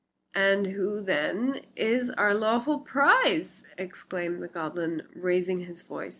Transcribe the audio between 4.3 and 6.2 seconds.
the goblin, raising his voice.